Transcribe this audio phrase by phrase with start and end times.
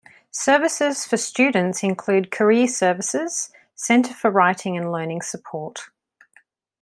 [0.31, 5.91] Services for students include Career Services, Center for Writing and Learning Support.